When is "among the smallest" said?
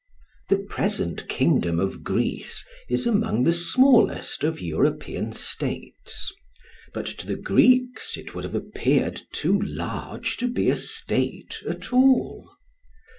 3.05-4.43